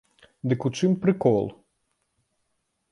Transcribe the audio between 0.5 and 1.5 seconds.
Дык у чым прыкол?